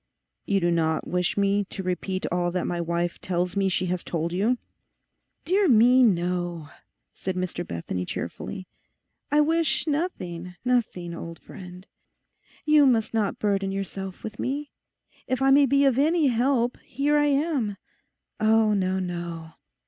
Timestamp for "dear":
5.45-5.67